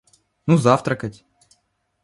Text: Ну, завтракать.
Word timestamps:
Ну, 0.47 0.57
завтракать. 0.57 1.23